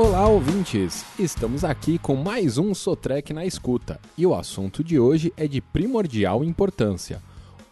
[0.00, 1.04] Olá, ouvintes!
[1.18, 5.60] Estamos aqui com mais um Sotrec na escuta e o assunto de hoje é de
[5.60, 7.20] primordial importância: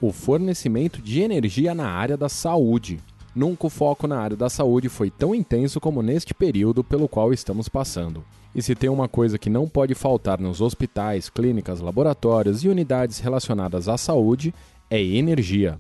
[0.01, 2.99] o fornecimento de energia na área da saúde.
[3.33, 7.33] Nunca o foco na área da saúde foi tão intenso como neste período pelo qual
[7.33, 8.25] estamos passando.
[8.53, 13.21] E se tem uma coisa que não pode faltar nos hospitais, clínicas, laboratórios e unidades
[13.21, 14.53] relacionadas à saúde,
[14.91, 15.79] é energia.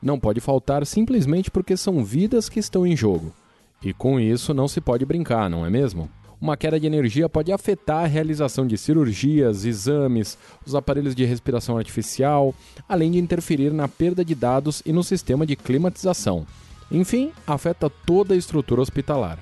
[0.00, 3.32] Não pode faltar simplesmente porque são vidas que estão em jogo.
[3.82, 6.10] E com isso não se pode brincar, não é mesmo?
[6.40, 11.76] Uma queda de energia pode afetar a realização de cirurgias, exames, os aparelhos de respiração
[11.76, 12.54] artificial,
[12.88, 16.46] além de interferir na perda de dados e no sistema de climatização.
[16.90, 19.38] Enfim, afeta toda a estrutura hospitalar.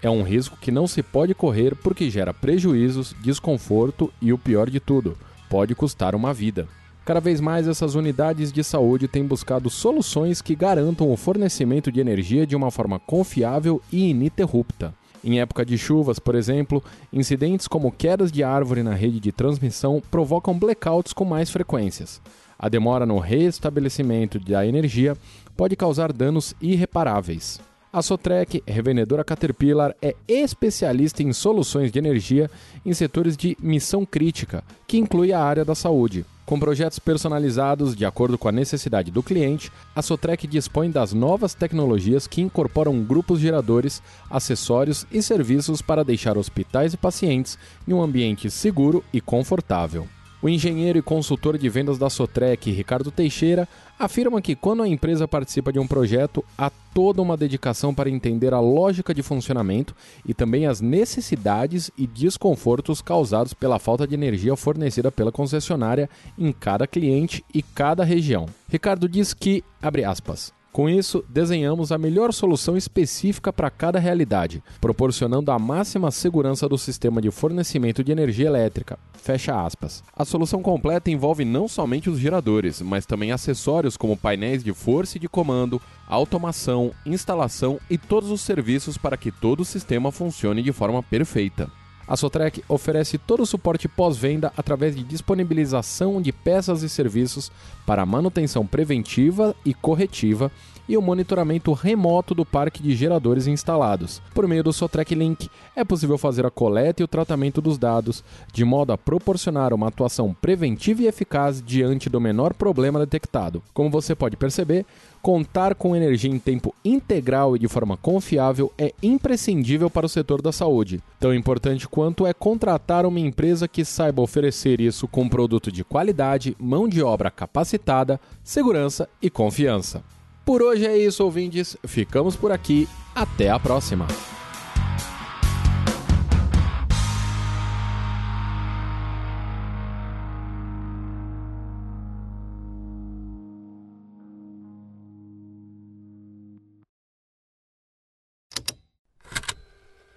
[0.00, 4.70] É um risco que não se pode correr porque gera prejuízos, desconforto e o pior
[4.70, 5.18] de tudo,
[5.50, 6.68] pode custar uma vida.
[7.08, 12.00] Cada vez mais essas unidades de saúde têm buscado soluções que garantam o fornecimento de
[12.00, 14.92] energia de uma forma confiável e ininterrupta.
[15.24, 20.02] Em época de chuvas, por exemplo, incidentes como quedas de árvore na rede de transmissão
[20.10, 22.20] provocam blackouts com mais frequências.
[22.58, 25.16] A demora no restabelecimento da energia
[25.56, 27.58] pode causar danos irreparáveis.
[27.90, 32.50] A Sotrec, revendedora Caterpillar, é especialista em soluções de energia
[32.84, 36.26] em setores de missão crítica, que inclui a área da saúde.
[36.44, 41.54] Com projetos personalizados de acordo com a necessidade do cliente, a Sotrec dispõe das novas
[41.54, 48.02] tecnologias que incorporam grupos geradores, acessórios e serviços para deixar hospitais e pacientes em um
[48.02, 50.06] ambiente seguro e confortável.
[50.40, 55.26] O engenheiro e consultor de vendas da Sotrec, Ricardo Teixeira, afirma que quando a empresa
[55.26, 60.32] participa de um projeto, há toda uma dedicação para entender a lógica de funcionamento e
[60.32, 66.08] também as necessidades e desconfortos causados pela falta de energia fornecida pela concessionária
[66.38, 68.46] em cada cliente e cada região.
[68.68, 74.62] Ricardo diz que, abre aspas, com isso, desenhamos a melhor solução específica para cada realidade,
[74.80, 78.98] proporcionando a máxima segurança do sistema de fornecimento de energia elétrica.
[79.14, 80.04] Fecha aspas.
[80.14, 85.16] A solução completa envolve não somente os geradores, mas também acessórios como painéis de força
[85.16, 90.62] e de comando, automação, instalação e todos os serviços para que todo o sistema funcione
[90.62, 91.70] de forma perfeita.
[92.08, 97.52] A Sotrec oferece todo o suporte pós-venda através de disponibilização de peças e serviços
[97.84, 100.50] para manutenção preventiva e corretiva
[100.88, 104.22] e o monitoramento remoto do parque de geradores instalados.
[104.34, 108.24] Por meio do Sotrec Link, é possível fazer a coleta e o tratamento dos dados,
[108.54, 113.62] de modo a proporcionar uma atuação preventiva e eficaz diante do menor problema detectado.
[113.74, 114.86] Como você pode perceber,
[115.28, 120.40] contar com energia em tempo integral e de forma confiável é imprescindível para o setor
[120.40, 121.02] da saúde.
[121.20, 126.56] Tão importante quanto é contratar uma empresa que saiba oferecer isso com produto de qualidade,
[126.58, 130.02] mão de obra capacitada, segurança e confiança.
[130.46, 131.76] Por hoje é isso, ouvintes.
[131.84, 132.88] Ficamos por aqui.
[133.14, 134.06] Até a próxima.